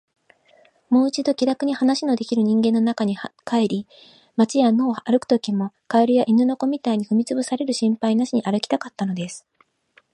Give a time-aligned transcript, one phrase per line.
[0.89, 3.87] もう一度、気らくに話のできる人間の中に帰り、
[4.35, 9.45] 街や野を歩くときも、蛙や犬の子みたいに踏みつぶされる心配なしに歩きたかったのです。